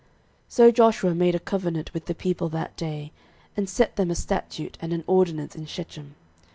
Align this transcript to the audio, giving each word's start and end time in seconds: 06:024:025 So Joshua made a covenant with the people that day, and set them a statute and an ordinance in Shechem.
06:024:025 0.01 0.09
So 0.55 0.71
Joshua 0.71 1.13
made 1.13 1.35
a 1.35 1.39
covenant 1.39 1.93
with 1.93 2.07
the 2.07 2.15
people 2.15 2.49
that 2.49 2.75
day, 2.75 3.11
and 3.55 3.69
set 3.69 3.97
them 3.97 4.09
a 4.09 4.15
statute 4.15 4.75
and 4.81 4.93
an 4.93 5.03
ordinance 5.05 5.55
in 5.55 5.67
Shechem. 5.67 6.15